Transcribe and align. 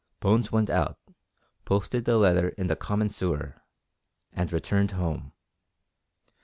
Bones 0.19 0.51
went 0.51 0.71
out, 0.71 0.97
posted 1.63 2.05
the 2.05 2.17
letter 2.17 2.49
in 2.49 2.65
the 2.65 2.75
common 2.75 3.07
sewer, 3.07 3.61
and 4.33 4.51
returned 4.51 4.93
home. 4.93 5.31